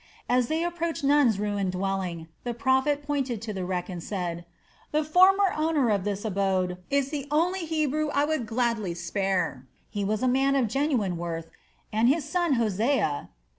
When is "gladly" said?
8.47-8.95